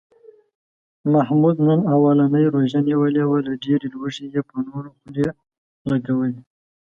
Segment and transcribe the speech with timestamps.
[1.13, 5.27] محمود نن اولنۍ روژه نیولې وه، له ډېرې لوږې یې په نورو خولې
[5.89, 6.41] لږولې.